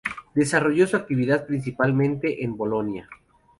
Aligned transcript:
Desarrolló 0.33 0.87
su 0.87 0.97
actividad 0.97 1.45
principalmente 1.45 2.43
en 2.43 2.57
Bolonia. 2.57 3.07